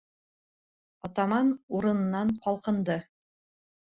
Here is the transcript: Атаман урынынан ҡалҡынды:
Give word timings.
Атаман 1.07 1.51
урынынан 1.79 2.33
ҡалҡынды: 2.47 2.97